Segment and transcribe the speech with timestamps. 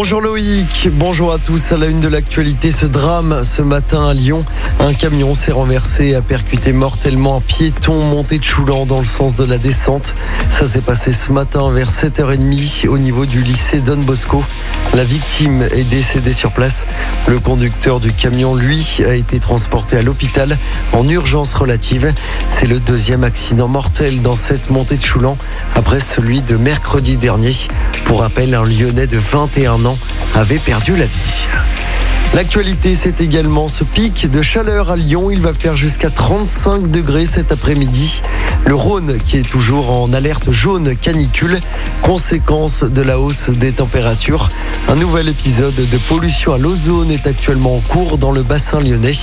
[0.00, 1.72] Bonjour Loïc, bonjour à tous.
[1.72, 4.44] À la une de l'actualité, ce drame ce matin à Lyon.
[4.78, 9.04] Un camion s'est renversé et a percuté mortellement un piéton monté de Choulan dans le
[9.04, 10.14] sens de la descente.
[10.50, 14.44] Ça s'est passé ce matin vers 7h30 au niveau du lycée Don Bosco.
[14.94, 16.86] La victime est décédée sur place.
[17.26, 20.56] Le conducteur du camion, lui, a été transporté à l'hôpital
[20.92, 22.14] en urgence relative.
[22.50, 25.36] C'est le deuxième accident mortel dans cette montée de Choulan
[25.74, 27.52] après celui de mercredi dernier.
[28.08, 29.98] Pour rappel, un Lyonnais de 21 ans
[30.34, 31.46] avait perdu la vie.
[32.32, 35.30] L'actualité, c'est également ce pic de chaleur à Lyon.
[35.30, 38.22] Il va faire jusqu'à 35 degrés cet après-midi.
[38.68, 41.58] Le Rhône qui est toujours en alerte jaune canicule,
[42.02, 44.50] conséquence de la hausse des températures.
[44.88, 49.14] Un nouvel épisode de pollution à l'ozone est actuellement en cours dans le bassin lyonnais.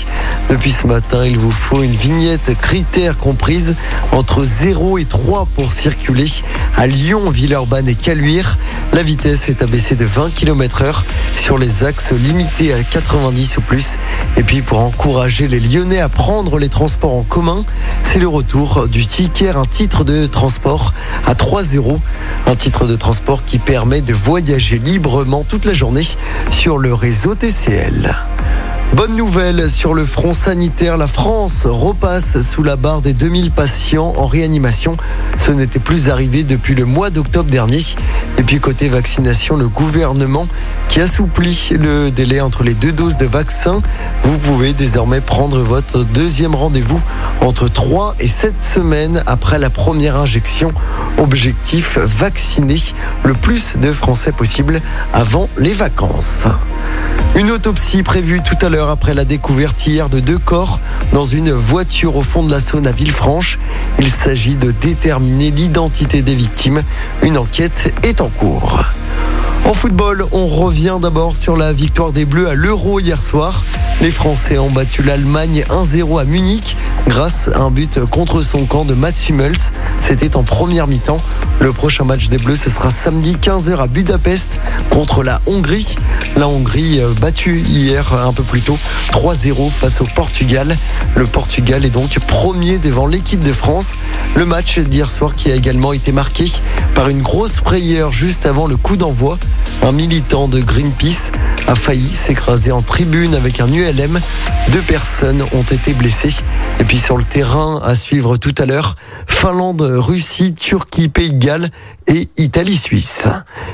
[0.50, 3.76] Depuis ce matin, il vous faut une vignette critère comprise
[4.12, 6.26] entre 0 et 3 pour circuler
[6.76, 8.58] à Lyon, Villeurbanne et Caluire.
[8.94, 13.62] La vitesse est abaissée de 20 km heure sur les axes limités à 90 ou
[13.62, 13.98] plus.
[14.38, 17.64] Et puis pour encourager les Lyonnais à prendre les transports en commun,
[18.02, 19.06] c'est le retour du
[19.44, 20.94] un titre de transport
[21.26, 22.00] à 3 euros.
[22.48, 26.08] Un titre de transport qui permet de voyager librement toute la journée
[26.50, 28.16] sur le réseau TCL.
[28.94, 34.14] Bonne nouvelle sur le front sanitaire, la France repasse sous la barre des 2000 patients
[34.16, 34.96] en réanimation.
[35.38, 37.82] Ce n'était plus arrivé depuis le mois d'octobre dernier.
[38.38, 40.48] Et puis côté vaccination, le gouvernement
[40.88, 43.82] qui assouplit le délai entre les deux doses de vaccin.
[44.24, 47.02] Vous pouvez désormais prendre votre deuxième rendez-vous
[47.42, 50.74] entre 3 et 7 semaines après la première injection.
[51.18, 52.80] Objectif, vacciner
[53.24, 56.48] le plus de Français possible avant les vacances.
[57.36, 60.80] Une autopsie prévue tout à l'heure après la découverte hier de deux corps
[61.12, 63.60] dans une voiture au fond de la Saône à Villefranche.
[64.00, 66.82] Il s'agit de déterminer l'identité des victimes.
[67.24, 68.84] Une enquête est en cours.
[69.66, 73.64] En football, on revient d'abord sur la victoire des Bleus à l'Euro hier soir.
[74.00, 76.78] Les Français ont battu l'Allemagne 1-0 à Munich
[77.08, 79.72] grâce à un but contre son camp de Mats Hummels.
[80.00, 81.22] C'était en première mi-temps.
[81.60, 85.96] Le prochain match des Bleus, ce sera samedi 15h à Budapest contre la Hongrie.
[86.36, 88.78] La Hongrie euh, battue hier un peu plus tôt
[89.12, 90.78] 3-0 face au Portugal.
[91.16, 93.94] Le Portugal est donc premier devant l'équipe de France.
[94.36, 96.46] Le match d'hier soir qui a également été marqué
[96.94, 99.38] par une grosse frayeur juste avant le coup d'envoi.
[99.82, 101.32] Un militant de Greenpeace
[101.68, 104.20] a failli s'écraser en tribune avec un ULM.
[104.72, 106.36] Deux personnes ont été blessées.
[106.80, 108.96] Et puis sur le terrain, à suivre tout à l'heure,
[109.28, 111.70] Finlande, Russie, Turquie, Pays de Galles
[112.08, 113.28] et Italie-Suisse.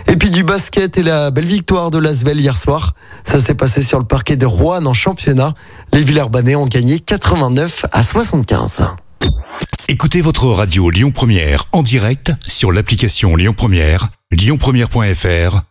[0.07, 2.93] Et puis du basket et la belle victoire de l'Asvel hier soir.
[3.23, 5.53] Ça s'est passé sur le parquet de Rouen en championnat.
[5.93, 8.85] Les Villers-Banais ont gagné 89 à 75.
[9.87, 15.70] Écoutez votre radio Lyon Première en direct sur l'application Lyon Première, lyonpremière.fr